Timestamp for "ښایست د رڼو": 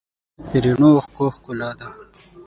0.47-0.89